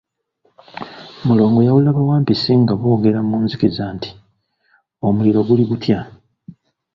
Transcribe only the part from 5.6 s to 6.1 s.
gutya?